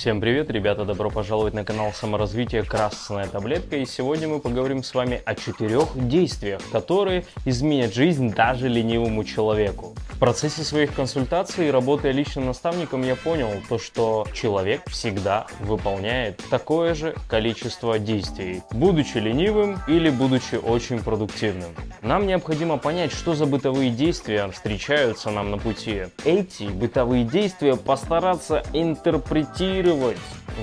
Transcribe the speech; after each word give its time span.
Всем 0.00 0.18
привет, 0.18 0.50
ребята, 0.50 0.86
добро 0.86 1.10
пожаловать 1.10 1.52
на 1.52 1.62
канал 1.62 1.92
саморазвития 1.92 2.62
Красная 2.62 3.26
Таблетка. 3.26 3.76
И 3.76 3.84
сегодня 3.84 4.28
мы 4.28 4.40
поговорим 4.40 4.82
с 4.82 4.94
вами 4.94 5.20
о 5.26 5.34
четырех 5.34 5.88
действиях, 5.94 6.62
которые 6.72 7.26
изменят 7.44 7.92
жизнь 7.92 8.32
даже 8.32 8.68
ленивому 8.68 9.24
человеку. 9.24 9.94
В 10.08 10.18
процессе 10.18 10.62
своих 10.64 10.94
консультаций 10.94 11.68
и 11.68 11.70
работая 11.70 12.12
личным 12.12 12.46
наставником 12.46 13.02
я 13.02 13.14
понял 13.14 13.50
то, 13.68 13.78
что 13.78 14.26
человек 14.32 14.88
всегда 14.88 15.46
выполняет 15.60 16.42
такое 16.48 16.94
же 16.94 17.14
количество 17.28 17.98
действий, 17.98 18.62
будучи 18.70 19.18
ленивым 19.18 19.80
или 19.86 20.08
будучи 20.08 20.54
очень 20.54 21.00
продуктивным. 21.00 21.74
Нам 22.00 22.26
необходимо 22.26 22.78
понять, 22.78 23.12
что 23.12 23.34
за 23.34 23.44
бытовые 23.44 23.90
действия 23.90 24.48
встречаются 24.48 25.30
нам 25.30 25.50
на 25.50 25.58
пути. 25.58 26.04
Эти 26.24 26.64
бытовые 26.64 27.24
действия 27.24 27.76
постараться 27.76 28.62
интерпретировать 28.72 29.89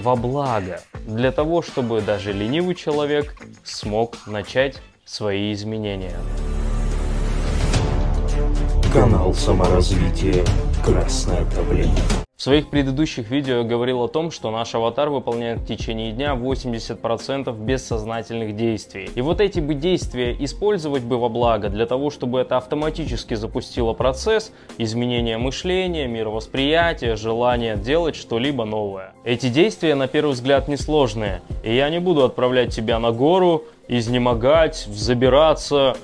во 0.02 0.16
благо, 0.16 0.82
для 1.06 1.32
того, 1.32 1.62
чтобы 1.62 2.02
даже 2.02 2.34
ленивый 2.34 2.76
человек 2.76 3.36
смог 3.64 4.28
начать 4.28 4.82
свои 5.06 5.54
изменения. 5.54 6.16
Канал 8.94 9.34
саморазвития 9.34 10.46
Красная 10.88 11.44
таблетка. 11.54 12.02
В 12.38 12.42
своих 12.42 12.70
предыдущих 12.70 13.30
видео 13.30 13.58
я 13.58 13.64
говорил 13.64 14.04
о 14.04 14.08
том, 14.08 14.32
что 14.32 14.52
наш 14.52 14.74
аватар 14.74 15.10
выполняет 15.10 15.60
в 15.60 15.66
течение 15.66 16.14
дня 16.14 16.34
80% 16.34 17.54
бессознательных 17.60 18.56
действий. 18.56 19.10
И 19.14 19.20
вот 19.20 19.42
эти 19.42 19.60
бы 19.60 19.74
действия 19.74 20.34
использовать 20.40 21.04
бы 21.04 21.18
во 21.18 21.28
благо 21.28 21.68
для 21.68 21.86
того, 21.86 22.10
чтобы 22.10 22.40
это 22.40 22.56
автоматически 22.56 23.34
запустило 23.34 23.92
процесс 23.92 24.54
изменения 24.78 25.38
мышления, 25.38 26.08
мировосприятия, 26.08 27.18
желания 27.18 27.76
делать 27.76 28.16
что-либо 28.16 28.64
новое. 28.64 29.12
Эти 29.26 29.50
действия 29.50 29.94
на 29.94 30.08
первый 30.08 30.32
взгляд 30.32 30.70
несложные, 30.70 31.42
и 31.66 31.76
я 31.76 31.90
не 31.90 32.00
буду 32.00 32.24
отправлять 32.24 32.74
тебя 32.74 32.98
на 32.98 33.12
гору, 33.12 33.66
изнемогать, 33.90 34.88
забираться, 34.90 35.98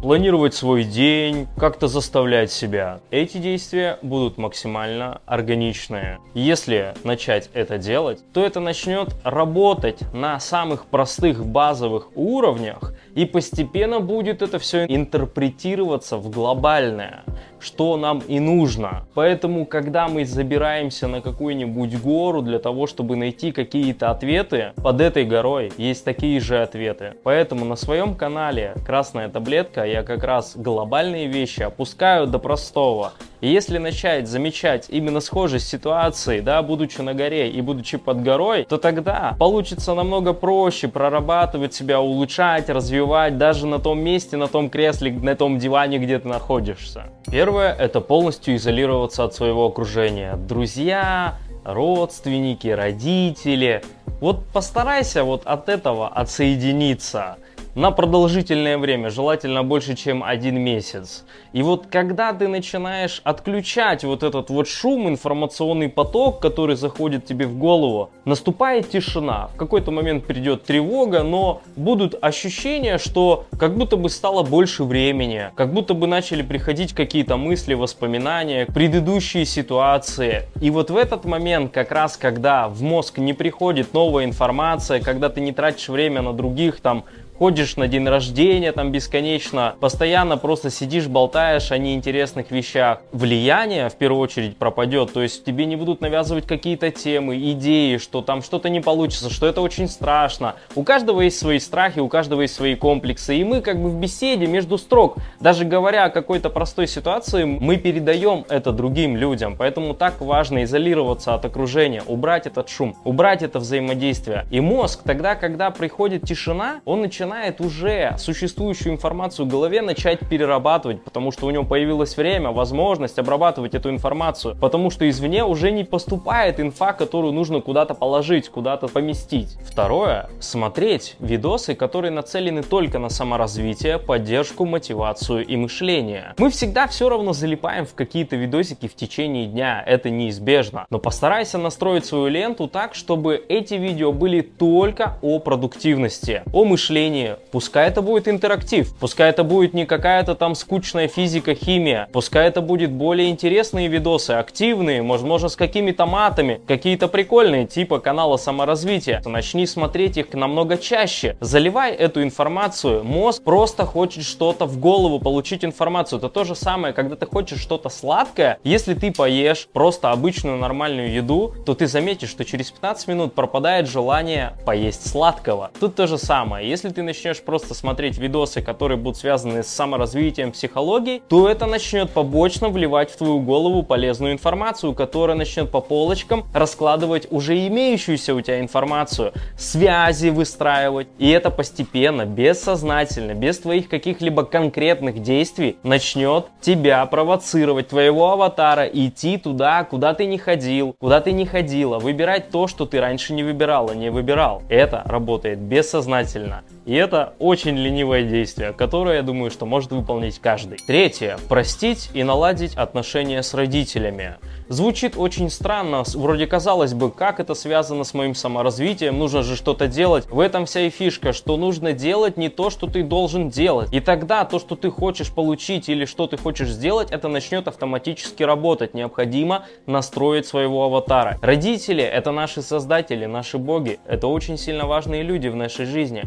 планировать 0.00 0.54
свой 0.54 0.84
день, 0.84 1.48
как-то 1.56 1.88
заставлять 1.88 2.52
себя. 2.52 3.00
Эти 3.10 3.38
действия 3.38 3.98
будут 4.02 4.38
максимально 4.38 5.20
органичные. 5.26 6.18
Если 6.34 6.94
начать 7.02 7.50
это 7.52 7.78
делать, 7.78 8.20
то 8.32 8.44
это 8.44 8.60
начнет 8.60 9.14
работать 9.24 10.00
на 10.12 10.38
самых 10.38 10.86
простых 10.86 11.44
базовых 11.44 12.10
уровнях 12.14 12.92
и 13.14 13.24
постепенно 13.24 13.98
будет 14.00 14.42
это 14.42 14.58
все 14.58 14.84
интерпретироваться 14.84 16.16
в 16.16 16.30
глобальное 16.30 17.24
что 17.60 17.96
нам 17.96 18.20
и 18.28 18.40
нужно. 18.40 19.06
Поэтому, 19.14 19.66
когда 19.66 20.08
мы 20.08 20.24
забираемся 20.24 21.08
на 21.08 21.20
какую-нибудь 21.20 22.00
гору 22.00 22.42
для 22.42 22.58
того, 22.58 22.86
чтобы 22.86 23.16
найти 23.16 23.52
какие-то 23.52 24.10
ответы, 24.10 24.72
под 24.76 25.00
этой 25.00 25.24
горой 25.24 25.72
есть 25.76 26.04
такие 26.04 26.40
же 26.40 26.62
ответы. 26.62 27.14
Поэтому 27.22 27.64
на 27.64 27.76
своем 27.76 28.14
канале 28.14 28.74
«Красная 28.86 29.28
таблетка» 29.28 29.84
я 29.84 30.02
как 30.02 30.24
раз 30.24 30.56
глобальные 30.56 31.26
вещи 31.26 31.62
опускаю 31.62 32.26
до 32.26 32.38
простого. 32.38 33.12
И 33.40 33.48
если 33.48 33.78
начать 33.78 34.26
замечать 34.26 34.86
именно 34.88 35.20
схожесть 35.20 35.68
ситуации, 35.68 36.40
да, 36.40 36.60
будучи 36.62 37.00
на 37.00 37.14
горе 37.14 37.48
и 37.50 37.60
будучи 37.60 37.96
под 37.96 38.22
горой, 38.22 38.64
то 38.64 38.78
тогда 38.78 39.36
получится 39.38 39.94
намного 39.94 40.32
проще 40.32 40.88
прорабатывать 40.88 41.72
себя, 41.72 42.00
улучшать, 42.00 42.68
развивать 42.68 43.38
даже 43.38 43.66
на 43.66 43.78
том 43.78 44.00
месте, 44.00 44.36
на 44.36 44.48
том 44.48 44.68
кресле, 44.70 45.12
на 45.12 45.36
том 45.36 45.58
диване, 45.58 45.98
где 45.98 46.18
ты 46.18 46.26
находишься. 46.26 47.04
Первое– 47.48 47.72
это 47.78 48.02
полностью 48.02 48.56
изолироваться 48.56 49.24
от 49.24 49.32
своего 49.32 49.64
окружения. 49.64 50.36
Друзья, 50.36 51.38
родственники, 51.64 52.68
родители. 52.68 53.82
Вот 54.20 54.44
постарайся 54.48 55.24
вот 55.24 55.46
от 55.46 55.70
этого 55.70 56.08
отсоединиться 56.08 57.38
на 57.78 57.92
продолжительное 57.92 58.76
время, 58.76 59.08
желательно 59.08 59.62
больше, 59.62 59.94
чем 59.94 60.24
один 60.24 60.58
месяц. 60.60 61.24
И 61.52 61.62
вот 61.62 61.86
когда 61.86 62.32
ты 62.32 62.48
начинаешь 62.48 63.20
отключать 63.22 64.02
вот 64.02 64.24
этот 64.24 64.50
вот 64.50 64.66
шум, 64.66 65.08
информационный 65.08 65.88
поток, 65.88 66.40
который 66.40 66.74
заходит 66.74 67.24
тебе 67.24 67.46
в 67.46 67.56
голову, 67.56 68.10
наступает 68.24 68.90
тишина. 68.90 69.50
В 69.54 69.56
какой-то 69.56 69.92
момент 69.92 70.26
придет 70.26 70.64
тревога, 70.64 71.22
но 71.22 71.62
будут 71.76 72.16
ощущения, 72.20 72.98
что 72.98 73.46
как 73.56 73.76
будто 73.76 73.96
бы 73.96 74.10
стало 74.10 74.42
больше 74.42 74.82
времени, 74.82 75.52
как 75.54 75.72
будто 75.72 75.94
бы 75.94 76.08
начали 76.08 76.42
приходить 76.42 76.92
какие-то 76.94 77.36
мысли, 77.36 77.74
воспоминания, 77.74 78.66
предыдущие 78.66 79.44
ситуации. 79.44 80.48
И 80.60 80.70
вот 80.70 80.90
в 80.90 80.96
этот 80.96 81.24
момент, 81.24 81.70
как 81.70 81.92
раз 81.92 82.16
когда 82.16 82.66
в 82.66 82.82
мозг 82.82 83.18
не 83.18 83.34
приходит 83.34 83.94
новая 83.94 84.24
информация, 84.24 85.00
когда 85.00 85.28
ты 85.28 85.40
не 85.40 85.52
тратишь 85.52 85.88
время 85.88 86.22
на 86.22 86.32
других 86.32 86.80
там 86.80 87.04
ходишь 87.38 87.76
на 87.76 87.86
день 87.86 88.08
рождения 88.08 88.72
там 88.72 88.90
бесконечно, 88.90 89.76
постоянно 89.78 90.36
просто 90.36 90.70
сидишь, 90.70 91.06
болтаешь 91.06 91.70
о 91.70 91.78
неинтересных 91.78 92.50
вещах. 92.50 93.00
Влияние 93.12 93.88
в 93.88 93.94
первую 93.94 94.20
очередь 94.20 94.56
пропадет, 94.56 95.12
то 95.12 95.22
есть 95.22 95.44
тебе 95.44 95.64
не 95.64 95.76
будут 95.76 96.00
навязывать 96.00 96.46
какие-то 96.46 96.90
темы, 96.90 97.38
идеи, 97.52 97.98
что 97.98 98.22
там 98.22 98.42
что-то 98.42 98.68
не 98.68 98.80
получится, 98.80 99.30
что 99.30 99.46
это 99.46 99.60
очень 99.60 99.88
страшно. 99.88 100.56
У 100.74 100.82
каждого 100.82 101.20
есть 101.20 101.38
свои 101.38 101.60
страхи, 101.60 102.00
у 102.00 102.08
каждого 102.08 102.42
есть 102.42 102.54
свои 102.54 102.74
комплексы, 102.74 103.36
и 103.36 103.44
мы 103.44 103.60
как 103.60 103.80
бы 103.80 103.88
в 103.88 104.00
беседе 104.00 104.46
между 104.46 104.76
строк, 104.76 105.18
даже 105.38 105.64
говоря 105.64 106.06
о 106.06 106.10
какой-то 106.10 106.50
простой 106.50 106.88
ситуации, 106.88 107.44
мы 107.44 107.76
передаем 107.76 108.46
это 108.48 108.72
другим 108.72 109.16
людям, 109.16 109.54
поэтому 109.56 109.94
так 109.94 110.20
важно 110.20 110.64
изолироваться 110.64 111.34
от 111.34 111.44
окружения, 111.44 112.02
убрать 112.04 112.48
этот 112.48 112.68
шум, 112.68 112.96
убрать 113.04 113.42
это 113.42 113.60
взаимодействие. 113.60 114.44
И 114.50 114.60
мозг 114.60 115.02
тогда, 115.04 115.36
когда 115.36 115.70
приходит 115.70 116.22
тишина, 116.22 116.80
он 116.84 117.00
начинает 117.00 117.27
начинает 117.28 117.60
уже 117.60 118.14
существующую 118.18 118.94
информацию 118.94 119.44
в 119.44 119.50
голове 119.50 119.82
начать 119.82 120.20
перерабатывать, 120.20 121.02
потому 121.02 121.30
что 121.30 121.46
у 121.46 121.50
него 121.50 121.64
появилось 121.64 122.16
время, 122.16 122.50
возможность 122.52 123.18
обрабатывать 123.18 123.74
эту 123.74 123.90
информацию, 123.90 124.56
потому 124.58 124.90
что 124.90 125.08
извне 125.08 125.44
уже 125.44 125.70
не 125.70 125.84
поступает 125.84 126.58
инфа, 126.58 126.94
которую 126.94 127.34
нужно 127.34 127.60
куда-то 127.60 127.92
положить, 127.92 128.48
куда-то 128.48 128.88
поместить. 128.88 129.58
Второе, 129.62 130.30
смотреть 130.40 131.16
видосы, 131.20 131.74
которые 131.74 132.10
нацелены 132.10 132.62
только 132.62 132.98
на 132.98 133.10
саморазвитие, 133.10 133.98
поддержку, 133.98 134.64
мотивацию 134.64 135.44
и 135.44 135.56
мышление. 135.56 136.34
Мы 136.38 136.48
всегда 136.48 136.86
все 136.86 137.10
равно 137.10 137.34
залипаем 137.34 137.84
в 137.84 137.94
какие-то 137.94 138.36
видосики 138.36 138.88
в 138.88 138.94
течение 138.94 139.46
дня, 139.46 139.84
это 139.86 140.08
неизбежно, 140.08 140.86
но 140.88 140.98
постарайся 140.98 141.58
настроить 141.58 142.06
свою 142.06 142.28
ленту 142.28 142.68
так, 142.68 142.94
чтобы 142.94 143.44
эти 143.48 143.74
видео 143.74 144.12
были 144.12 144.40
только 144.40 145.18
о 145.20 145.38
продуктивности, 145.40 146.42
о 146.54 146.64
мышлении, 146.64 147.17
обучение. 147.18 147.38
Пускай 147.50 147.88
это 147.88 148.02
будет 148.02 148.28
интерактив, 148.28 148.94
пускай 148.98 149.30
это 149.30 149.44
будет 149.44 149.74
не 149.74 149.86
какая-то 149.86 150.34
там 150.34 150.54
скучная 150.54 151.08
физика, 151.08 151.54
химия, 151.54 152.08
пускай 152.12 152.48
это 152.48 152.60
будет 152.60 152.90
более 152.90 153.30
интересные 153.30 153.88
видосы, 153.88 154.32
активные, 154.32 155.02
возможно 155.02 155.48
с 155.48 155.56
какими-то 155.56 156.06
матами, 156.06 156.60
какие-то 156.66 157.08
прикольные, 157.08 157.66
типа 157.66 157.98
канала 157.98 158.36
саморазвития. 158.36 159.22
Начни 159.24 159.66
смотреть 159.66 160.16
их 160.16 160.32
намного 160.32 160.76
чаще. 160.76 161.36
Заливай 161.40 161.94
эту 161.94 162.22
информацию. 162.22 163.04
Мозг 163.04 163.42
просто 163.42 163.84
хочет 163.84 164.24
что-то 164.24 164.66
в 164.66 164.78
голову, 164.78 165.18
получить 165.18 165.64
информацию. 165.64 166.18
Это 166.18 166.28
то 166.28 166.44
же 166.44 166.54
самое, 166.54 166.94
когда 166.94 167.16
ты 167.16 167.26
хочешь 167.26 167.60
что-то 167.60 167.88
сладкое. 167.88 168.58
Если 168.64 168.94
ты 168.94 169.12
поешь 169.12 169.68
просто 169.72 170.10
обычную 170.10 170.58
нормальную 170.58 171.12
еду, 171.12 171.54
то 171.66 171.74
ты 171.74 171.86
заметишь, 171.86 172.30
что 172.30 172.44
через 172.44 172.70
15 172.70 173.08
минут 173.08 173.34
пропадает 173.34 173.88
желание 173.88 174.54
поесть 174.64 175.08
сладкого. 175.08 175.70
Тут 175.80 175.94
то 175.94 176.06
же 176.06 176.18
самое. 176.18 176.68
Если 176.68 176.90
ты 176.90 177.02
начнешь 177.08 177.40
просто 177.40 177.72
смотреть 177.72 178.18
видосы, 178.18 178.60
которые 178.60 178.98
будут 178.98 179.16
связаны 179.16 179.62
с 179.62 179.68
саморазвитием, 179.68 180.52
психологией, 180.52 181.22
то 181.26 181.48
это 181.48 181.64
начнет 181.64 182.10
побочно 182.10 182.68
вливать 182.68 183.10
в 183.10 183.16
твою 183.16 183.40
голову 183.40 183.82
полезную 183.82 184.34
информацию, 184.34 184.92
которая 184.92 185.36
начнет 185.36 185.70
по 185.70 185.80
полочкам 185.80 186.44
раскладывать 186.52 187.26
уже 187.30 187.66
имеющуюся 187.66 188.34
у 188.34 188.40
тебя 188.42 188.60
информацию, 188.60 189.32
связи 189.56 190.28
выстраивать. 190.28 191.08
И 191.18 191.30
это 191.30 191.50
постепенно, 191.50 192.26
бессознательно, 192.26 193.32
без 193.32 193.58
твоих 193.58 193.88
каких-либо 193.88 194.44
конкретных 194.44 195.22
действий 195.22 195.78
начнет 195.82 196.46
тебя 196.60 197.06
провоцировать, 197.06 197.88
твоего 197.88 198.32
аватара, 198.32 198.84
идти 198.84 199.38
туда, 199.38 199.84
куда 199.84 200.12
ты 200.12 200.26
не 200.26 200.36
ходил, 200.36 200.94
куда 201.00 201.22
ты 201.22 201.32
не 201.32 201.46
ходила, 201.46 201.98
выбирать 201.98 202.50
то, 202.50 202.66
что 202.66 202.84
ты 202.84 203.00
раньше 203.00 203.32
не 203.32 203.44
выбирала, 203.44 203.92
не 203.92 204.10
выбирал. 204.10 204.62
Это 204.68 205.02
работает 205.06 205.58
бессознательно. 205.58 206.64
И 206.88 206.94
это 206.94 207.34
очень 207.38 207.76
ленивое 207.76 208.22
действие, 208.22 208.72
которое, 208.72 209.16
я 209.16 209.22
думаю, 209.22 209.50
что 209.50 209.66
может 209.66 209.90
выполнить 209.90 210.38
каждый. 210.38 210.78
Третье. 210.78 211.38
Простить 211.46 212.08
и 212.14 212.24
наладить 212.24 212.74
отношения 212.76 213.42
с 213.42 213.52
родителями. 213.52 214.36
Звучит 214.70 215.14
очень 215.16 215.50
странно, 215.50 216.02
вроде 216.14 216.46
казалось 216.46 216.92
бы, 216.92 217.10
как 217.10 217.40
это 217.40 217.54
связано 217.54 218.04
с 218.04 218.12
моим 218.12 218.34
саморазвитием, 218.34 219.18
нужно 219.18 219.42
же 219.42 219.56
что-то 219.56 219.86
делать. 219.86 220.26
В 220.30 220.40
этом 220.40 220.66
вся 220.66 220.80
и 220.80 220.90
фишка, 220.90 221.32
что 221.32 221.56
нужно 221.56 221.92
делать 221.92 222.36
не 222.36 222.50
то, 222.50 222.68
что 222.68 222.86
ты 222.86 223.02
должен 223.02 223.48
делать. 223.48 223.92
И 223.92 224.00
тогда 224.00 224.44
то, 224.44 224.58
что 224.58 224.76
ты 224.76 224.90
хочешь 224.90 225.32
получить 225.32 225.88
или 225.88 226.06
что 226.06 226.26
ты 226.26 226.36
хочешь 226.36 226.68
сделать, 226.68 227.10
это 227.10 227.28
начнет 227.28 227.66
автоматически 227.66 228.42
работать. 228.42 228.92
Необходимо 228.92 229.66
настроить 229.86 230.46
своего 230.46 230.84
аватара. 230.84 231.38
Родители— 231.40 232.02
это 232.04 232.30
наши 232.32 232.60
создатели, 232.60 233.24
наши 233.24 233.56
боги. 233.56 233.98
Это 234.06 234.26
очень 234.26 234.58
сильно 234.58 234.86
важные 234.86 235.22
люди 235.22 235.48
в 235.48 235.56
нашей 235.56 235.86
жизни, 235.86 236.24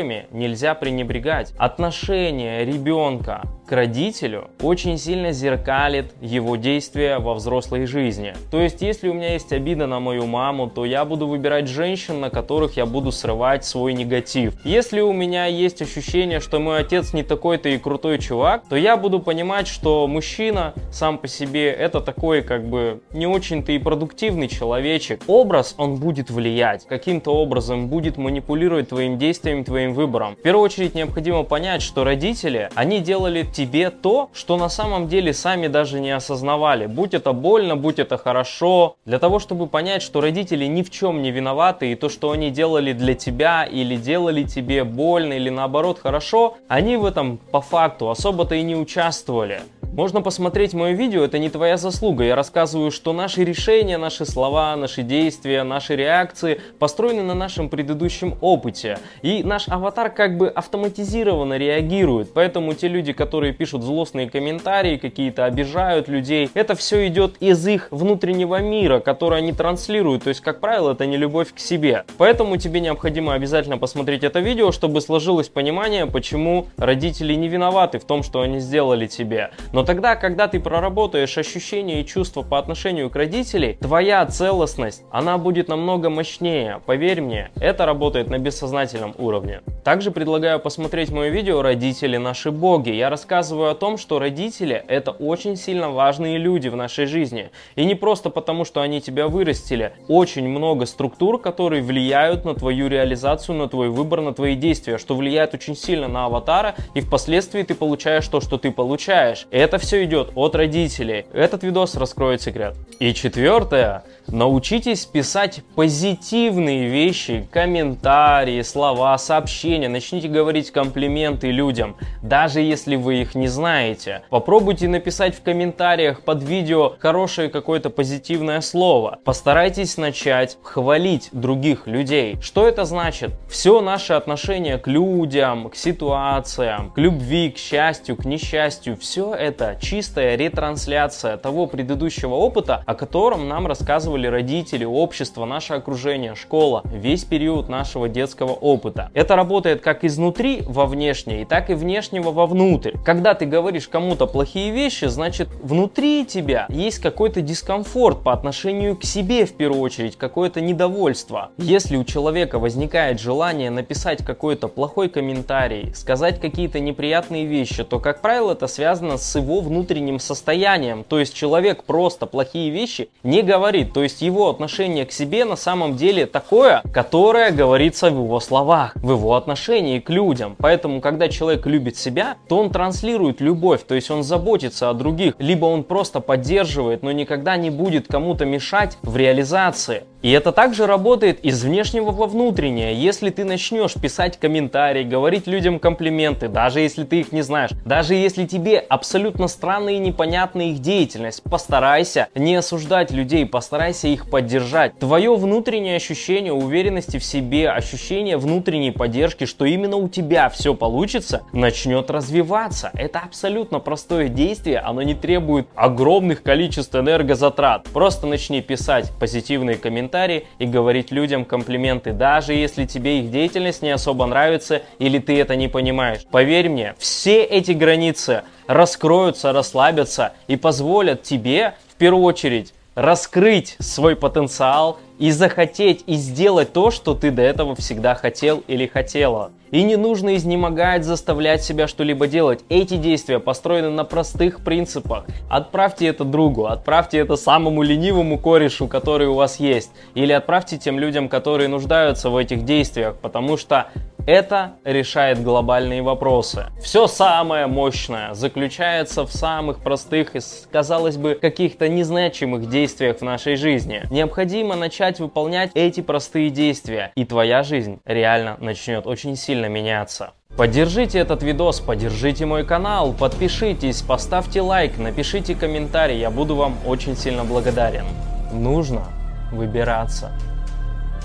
которыми 0.00 0.26
нельзя 0.30 0.74
пренебрегать. 0.74 1.52
Отношение 1.58 2.64
ребенка 2.64 3.42
к 3.70 3.72
родителю 3.72 4.50
очень 4.60 4.98
сильно 4.98 5.30
зеркалит 5.30 6.12
его 6.20 6.56
действия 6.56 7.20
во 7.20 7.34
взрослой 7.34 7.86
жизни. 7.86 8.34
То 8.50 8.60
есть, 8.60 8.82
если 8.82 9.08
у 9.08 9.14
меня 9.14 9.34
есть 9.34 9.52
обида 9.52 9.86
на 9.86 10.00
мою 10.00 10.26
маму, 10.26 10.68
то 10.68 10.84
я 10.84 11.04
буду 11.04 11.28
выбирать 11.28 11.68
женщин, 11.68 12.18
на 12.18 12.30
которых 12.30 12.76
я 12.76 12.84
буду 12.84 13.12
срывать 13.12 13.64
свой 13.64 13.92
негатив. 13.92 14.54
Если 14.64 15.00
у 15.00 15.12
меня 15.12 15.46
есть 15.46 15.80
ощущение, 15.82 16.40
что 16.40 16.58
мой 16.58 16.80
отец 16.80 17.12
не 17.12 17.22
такой-то 17.22 17.68
и 17.68 17.78
крутой 17.78 18.18
чувак, 18.18 18.64
то 18.68 18.74
я 18.74 18.96
буду 18.96 19.20
понимать, 19.20 19.68
что 19.68 20.08
мужчина 20.08 20.74
сам 20.90 21.16
по 21.16 21.28
себе 21.28 21.70
это 21.70 22.00
такой 22.00 22.42
как 22.42 22.68
бы 22.68 23.00
не 23.12 23.28
очень-то 23.28 23.70
и 23.70 23.78
продуктивный 23.78 24.48
человечек. 24.48 25.22
Образ, 25.28 25.76
он 25.78 25.94
будет 25.94 26.28
влиять, 26.28 26.88
каким-то 26.88 27.32
образом 27.36 27.86
будет 27.86 28.16
манипулировать 28.16 28.88
твоим 28.88 29.16
действием, 29.16 29.62
твоим 29.62 29.94
выбором. 29.94 30.34
В 30.34 30.42
первую 30.42 30.64
очередь 30.64 30.96
необходимо 30.96 31.44
понять, 31.44 31.82
что 31.82 32.02
родители, 32.02 32.68
они 32.74 32.98
делали 32.98 33.46
тебе 33.60 33.90
то, 33.90 34.30
что 34.32 34.56
на 34.56 34.70
самом 34.70 35.06
деле 35.06 35.34
сами 35.34 35.66
даже 35.66 36.00
не 36.00 36.12
осознавали. 36.12 36.86
Будь 36.86 37.12
это 37.12 37.34
больно, 37.34 37.76
будь 37.76 37.98
это 37.98 38.16
хорошо. 38.16 38.96
Для 39.04 39.18
того, 39.18 39.38
чтобы 39.38 39.66
понять, 39.66 40.00
что 40.00 40.22
родители 40.22 40.64
ни 40.64 40.82
в 40.82 40.90
чем 40.90 41.20
не 41.20 41.30
виноваты, 41.30 41.92
и 41.92 41.94
то, 41.94 42.08
что 42.08 42.30
они 42.30 42.50
делали 42.50 42.94
для 42.94 43.14
тебя 43.14 43.64
или 43.64 43.96
делали 43.96 44.44
тебе 44.44 44.84
больно, 44.84 45.34
или 45.34 45.50
наоборот 45.50 45.98
хорошо, 46.02 46.56
они 46.68 46.96
в 46.96 47.04
этом 47.04 47.36
по 47.36 47.60
факту 47.60 48.08
особо-то 48.08 48.54
и 48.54 48.62
не 48.62 48.76
участвовали. 48.76 49.60
Можно 49.92 50.22
посмотреть 50.22 50.72
мое 50.72 50.92
видео, 50.92 51.24
это 51.24 51.40
не 51.40 51.50
твоя 51.50 51.76
заслуга. 51.76 52.22
Я 52.22 52.36
рассказываю, 52.36 52.92
что 52.92 53.12
наши 53.12 53.42
решения, 53.42 53.98
наши 53.98 54.24
слова, 54.24 54.76
наши 54.76 55.02
действия, 55.02 55.64
наши 55.64 55.96
реакции 55.96 56.60
построены 56.78 57.24
на 57.24 57.34
нашем 57.34 57.68
предыдущем 57.68 58.36
опыте. 58.40 59.00
И 59.22 59.42
наш 59.42 59.68
аватар 59.68 60.10
как 60.10 60.36
бы 60.36 60.48
автоматизированно 60.48 61.58
реагирует. 61.58 62.32
Поэтому 62.32 62.74
те 62.74 62.86
люди, 62.86 63.12
которые 63.12 63.52
пишут 63.52 63.82
злостные 63.82 64.30
комментарии, 64.30 64.96
какие-то 64.96 65.44
обижают 65.44 66.06
людей, 66.06 66.48
это 66.54 66.76
все 66.76 67.08
идет 67.08 67.34
из 67.40 67.66
их 67.66 67.88
внутреннего 67.90 68.60
мира, 68.60 69.00
который 69.00 69.38
они 69.38 69.52
транслируют. 69.52 70.22
То 70.22 70.28
есть, 70.28 70.40
как 70.40 70.60
правило, 70.60 70.92
это 70.92 71.04
не 71.04 71.16
любовь 71.16 71.52
к 71.52 71.58
себе. 71.58 72.04
Поэтому 72.16 72.58
тебе 72.58 72.78
необходимо 72.78 73.34
обязательно 73.34 73.76
посмотреть 73.76 74.22
это 74.22 74.38
видео, 74.38 74.70
чтобы 74.70 75.00
сложилось 75.00 75.48
понимание, 75.48 76.06
почему 76.06 76.68
родители 76.76 77.34
не 77.34 77.48
виноваты 77.48 77.98
в 77.98 78.04
том, 78.04 78.22
что 78.22 78.40
они 78.40 78.60
сделали 78.60 79.08
тебе. 79.08 79.50
Но 79.72 79.79
но 79.80 79.86
тогда, 79.86 80.14
когда 80.14 80.46
ты 80.46 80.60
проработаешь 80.60 81.38
ощущения 81.38 82.02
и 82.02 82.06
чувства 82.06 82.42
по 82.42 82.58
отношению 82.58 83.08
к 83.08 83.16
родителям, 83.16 83.78
твоя 83.78 84.26
целостность, 84.26 85.04
она 85.10 85.38
будет 85.38 85.68
намного 85.68 86.10
мощнее. 86.10 86.82
Поверь 86.84 87.22
мне, 87.22 87.50
это 87.56 87.86
работает 87.86 88.28
на 88.28 88.38
бессознательном 88.38 89.14
уровне. 89.16 89.62
Также 89.82 90.10
предлагаю 90.10 90.60
посмотреть 90.60 91.10
мое 91.10 91.30
видео 91.30 91.62
«Родители 91.62 92.18
наши 92.18 92.50
боги». 92.50 92.90
Я 92.90 93.08
рассказываю 93.08 93.70
о 93.70 93.74
том, 93.74 93.96
что 93.96 94.18
родители– 94.18 94.84
это 94.88 95.12
очень 95.12 95.56
сильно 95.56 95.88
важные 95.88 96.36
люди 96.36 96.68
в 96.68 96.76
нашей 96.76 97.06
жизни. 97.06 97.48
И 97.74 97.86
не 97.86 97.94
просто 97.94 98.28
потому, 98.28 98.66
что 98.66 98.82
они 98.82 99.00
тебя 99.00 99.28
вырастили. 99.28 99.94
Очень 100.08 100.46
много 100.46 100.84
структур, 100.84 101.40
которые 101.40 101.82
влияют 101.82 102.44
на 102.44 102.54
твою 102.54 102.88
реализацию, 102.88 103.56
на 103.56 103.66
твой 103.66 103.88
выбор, 103.88 104.20
на 104.20 104.34
твои 104.34 104.56
действия, 104.56 104.98
что 104.98 105.16
влияет 105.16 105.54
очень 105.54 105.74
сильно 105.74 106.06
на 106.06 106.26
аватара, 106.26 106.74
и 106.92 107.00
впоследствии 107.00 107.62
ты 107.62 107.74
получаешь 107.74 108.28
то, 108.28 108.42
что 108.42 108.58
ты 108.58 108.70
получаешь. 108.70 109.46
Это 109.50 109.69
это 109.70 109.78
все 109.78 110.04
идет 110.04 110.32
от 110.34 110.56
родителей. 110.56 111.26
Этот 111.32 111.62
видос 111.62 111.94
раскроет 111.94 112.42
секрет. 112.42 112.74
И 112.98 113.14
четвертое. 113.14 114.02
Научитесь 114.26 115.06
писать 115.06 115.60
позитивные 115.76 116.88
вещи, 116.88 117.48
комментарии, 117.52 118.62
слова, 118.62 119.16
сообщения. 119.16 119.88
Начните 119.88 120.28
говорить 120.28 120.72
комплименты 120.72 121.52
людям, 121.52 121.96
даже 122.20 122.60
если 122.60 122.96
вы 122.96 123.22
их 123.22 123.36
не 123.36 123.46
знаете. 123.46 124.22
Попробуйте 124.28 124.88
написать 124.88 125.36
в 125.36 125.42
комментариях 125.42 126.22
под 126.22 126.42
видео 126.42 126.94
хорошее 126.98 127.48
какое-то 127.48 127.90
позитивное 127.90 128.60
слово. 128.60 129.20
Постарайтесь 129.24 129.96
начать 129.96 130.58
хвалить 130.62 131.28
других 131.30 131.86
людей. 131.86 132.38
Что 132.40 132.66
это 132.66 132.84
значит? 132.84 133.30
Все 133.48 133.80
наше 133.80 134.14
отношение 134.14 134.78
к 134.78 134.88
людям, 134.88 135.70
к 135.70 135.76
ситуациям, 135.76 136.90
к 136.90 136.98
любви, 136.98 137.50
к 137.50 137.58
счастью, 137.58 138.16
к 138.16 138.24
несчастью, 138.24 138.96
все 138.96 139.32
это 139.32 139.59
это 139.60 139.78
чистая 139.78 140.36
ретрансляция 140.36 141.36
того 141.36 141.66
предыдущего 141.66 142.34
опыта, 142.34 142.82
о 142.86 142.94
котором 142.94 143.46
нам 143.46 143.66
рассказывали 143.66 144.26
родители, 144.26 144.84
общество, 144.84 145.44
наше 145.44 145.74
окружение, 145.74 146.34
школа, 146.34 146.82
весь 146.84 147.24
период 147.24 147.68
нашего 147.68 148.08
детского 148.08 148.52
опыта. 148.52 149.10
Это 149.12 149.36
работает 149.36 149.82
как 149.82 150.04
изнутри 150.04 150.62
во 150.66 150.86
внешнее, 150.86 151.44
так 151.44 151.68
и 151.68 151.74
внешнего 151.74 152.30
вовнутрь. 152.30 152.96
Когда 153.04 153.34
ты 153.34 153.44
говоришь 153.44 153.88
кому-то 153.88 154.26
плохие 154.26 154.70
вещи, 154.70 155.06
значит 155.06 155.48
внутри 155.62 156.24
тебя 156.24 156.66
есть 156.70 156.98
какой-то 157.00 157.42
дискомфорт 157.42 158.22
по 158.22 158.32
отношению 158.32 158.96
к 158.96 159.04
себе 159.04 159.44
в 159.44 159.52
первую 159.52 159.82
очередь, 159.82 160.16
какое-то 160.16 160.62
недовольство. 160.62 161.50
Если 161.58 161.96
у 161.96 162.04
человека 162.04 162.58
возникает 162.58 163.20
желание 163.20 163.68
написать 163.68 164.24
какой-то 164.24 164.68
плохой 164.68 165.10
комментарий, 165.10 165.92
сказать 165.94 166.40
какие-то 166.40 166.80
неприятные 166.80 167.44
вещи, 167.44 167.84
то, 167.84 167.98
как 167.98 168.22
правило, 168.22 168.52
это 168.52 168.66
связано 168.66 169.18
с 169.18 169.36
его 169.36 169.49
его 169.50 169.60
внутренним 169.60 170.20
состоянием. 170.20 171.04
То 171.04 171.18
есть 171.18 171.34
человек 171.34 171.84
просто 171.84 172.26
плохие 172.26 172.70
вещи 172.70 173.08
не 173.22 173.42
говорит. 173.42 173.92
То 173.92 174.02
есть 174.02 174.22
его 174.22 174.48
отношение 174.48 175.04
к 175.04 175.12
себе 175.12 175.44
на 175.44 175.56
самом 175.56 175.96
деле 175.96 176.26
такое, 176.26 176.82
которое 176.92 177.50
говорится 177.50 178.10
в 178.10 178.14
его 178.14 178.38
словах, 178.40 178.92
в 178.94 179.10
его 179.10 179.34
отношении 179.34 179.98
к 179.98 180.08
людям. 180.08 180.54
Поэтому, 180.58 181.00
когда 181.00 181.28
человек 181.28 181.66
любит 181.66 181.96
себя, 181.96 182.36
то 182.48 182.58
он 182.58 182.70
транслирует 182.70 183.40
любовь, 183.40 183.82
то 183.86 183.94
есть 183.94 184.10
он 184.10 184.22
заботится 184.22 184.88
о 184.88 184.94
других. 184.94 185.34
Либо 185.38 185.66
он 185.66 185.82
просто 185.82 186.20
поддерживает, 186.20 187.02
но 187.02 187.10
никогда 187.12 187.56
не 187.56 187.70
будет 187.70 188.06
кому-то 188.06 188.44
мешать 188.44 188.96
в 189.02 189.16
реализации. 189.16 190.04
И 190.22 190.30
это 190.32 190.52
также 190.52 190.86
работает 190.86 191.42
из 191.42 191.64
внешнего 191.64 192.10
во 192.10 192.26
внутреннее. 192.26 192.94
Если 192.94 193.30
ты 193.30 193.44
начнешь 193.44 193.94
писать 193.94 194.38
комментарии, 194.38 195.02
говорить 195.02 195.46
людям 195.46 195.78
комплименты, 195.78 196.48
даже 196.48 196.80
если 196.80 197.04
ты 197.04 197.20
их 197.20 197.32
не 197.32 197.40
знаешь, 197.40 197.70
даже 197.86 198.14
если 198.14 198.44
тебе 198.44 198.78
абсолютно 198.78 199.48
странная 199.48 199.94
и 199.94 199.98
непонятная 199.98 200.66
их 200.66 200.80
деятельность, 200.80 201.42
постарайся 201.42 202.28
не 202.34 202.54
осуждать 202.54 203.10
людей, 203.12 203.46
постарайся 203.46 204.08
их 204.08 204.28
поддержать. 204.28 204.98
Твое 204.98 205.34
внутреннее 205.34 205.96
ощущение 205.96 206.52
уверенности 206.52 207.18
в 207.18 207.24
себе, 207.24 207.70
ощущение 207.70 208.36
внутренней 208.36 208.90
поддержки, 208.90 209.46
что 209.46 209.64
именно 209.64 209.96
у 209.96 210.08
тебя 210.08 210.50
все 210.50 210.74
получится, 210.74 211.42
начнет 211.54 212.10
развиваться. 212.10 212.90
Это 212.92 213.20
абсолютно 213.20 213.78
простое 213.78 214.28
действие, 214.28 214.80
оно 214.80 215.00
не 215.00 215.14
требует 215.14 215.66
огромных 215.74 216.42
количеств 216.42 216.94
энергозатрат. 216.94 217.84
Просто 217.84 218.26
начни 218.26 218.60
писать 218.60 219.10
позитивные 219.18 219.76
комментарии, 219.76 220.09
комментарии 220.10 220.46
и 220.58 220.66
говорить 220.66 221.10
людям 221.12 221.44
комплименты, 221.44 222.12
даже 222.12 222.52
если 222.52 222.84
тебе 222.84 223.20
их 223.20 223.30
деятельность 223.30 223.82
не 223.82 223.90
особо 223.90 224.26
нравится 224.26 224.82
или 224.98 225.18
ты 225.18 225.40
это 225.40 225.56
не 225.56 225.68
понимаешь. 225.68 226.22
Поверь 226.30 226.68
мне, 226.68 226.94
все 226.98 227.44
эти 227.44 227.72
границы 227.72 228.42
раскроются, 228.66 229.52
расслабятся 229.52 230.32
и 230.48 230.56
позволят 230.56 231.22
тебе 231.22 231.74
в 231.88 231.94
первую 231.96 232.24
очередь 232.24 232.74
раскрыть 232.96 233.76
свой 233.78 234.16
потенциал 234.16 234.98
и 235.20 235.30
захотеть 235.30 236.02
и 236.06 236.14
сделать 236.14 236.72
то, 236.72 236.90
что 236.90 237.14
ты 237.14 237.30
до 237.30 237.42
этого 237.42 237.76
всегда 237.76 238.16
хотел 238.16 238.64
или 238.66 238.86
хотела. 238.86 239.52
И 239.70 239.84
не 239.84 239.94
нужно 239.94 240.34
изнемогать, 240.34 241.04
заставлять 241.04 241.62
себя 241.62 241.86
что-либо 241.86 242.26
делать. 242.26 242.60
Эти 242.68 242.96
действия 242.96 243.38
построены 243.38 243.90
на 243.90 244.02
простых 244.02 244.64
принципах. 244.64 245.26
Отправьте 245.48 246.08
это 246.08 246.24
другу, 246.24 246.66
отправьте 246.66 247.18
это 247.18 247.36
самому 247.36 247.82
ленивому 247.82 248.36
корешу, 248.38 248.88
который 248.88 249.28
у 249.28 249.34
вас 249.34 249.60
есть. 249.60 249.90
Или 250.14 250.32
отправьте 250.32 250.76
тем 250.78 250.98
людям, 250.98 251.28
которые 251.28 251.68
нуждаются 251.68 252.30
в 252.30 252.36
этих 252.36 252.64
действиях, 252.64 253.14
потому 253.20 253.56
что 253.56 253.86
Это 254.26 254.74
решает 254.84 255.42
глобальные 255.42 256.02
вопросы. 256.02 256.66
Все 256.80 257.08
самое 257.08 257.66
мощное 257.66 258.34
заключается 258.34 259.24
в 259.24 259.32
самых 259.32 259.80
простых 259.80 260.36
и, 260.36 260.40
казалось 260.70 261.16
бы, 261.16 261.34
каких-то 261.34 261.88
незначимых 261.88 262.68
действиях 262.68 263.18
в 263.18 263.22
нашей 263.22 263.56
жизни. 263.56 264.02
Необходимо 264.10 264.76
начать 264.76 265.09
выполнять 265.18 265.72
эти 265.74 266.00
простые 266.00 266.50
действия, 266.50 267.10
и 267.16 267.24
твоя 267.24 267.62
жизнь 267.64 267.98
реально 268.04 268.56
начнет 268.60 269.06
очень 269.06 269.34
сильно 269.34 269.66
меняться. 269.66 270.34
Поддержите 270.56 271.18
этот 271.18 271.42
видос, 271.42 271.80
поддержите 271.80 272.44
мой 272.44 272.64
канал, 272.64 273.12
подпишитесь, 273.12 274.02
поставьте 274.02 274.60
лайк, 274.60 274.98
напишите 274.98 275.54
комментарий, 275.54 276.18
я 276.18 276.30
буду 276.30 276.54
вам 276.54 276.76
очень 276.84 277.16
сильно 277.16 277.44
благодарен. 277.44 278.04
Нужно 278.52 279.04
выбираться. 279.52 280.32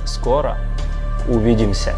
Скоро 0.05 0.57
увидимся. 1.27 1.93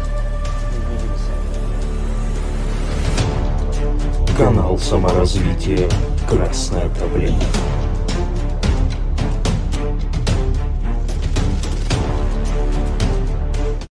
Канал 4.36 4.78
саморазвития 4.78 5.88
«Красная 6.28 6.88
таблетка». 6.90 7.77